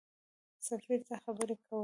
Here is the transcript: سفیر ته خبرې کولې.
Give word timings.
سفیر 0.67 0.99
ته 1.07 1.15
خبرې 1.23 1.55
کولې. 1.65 1.79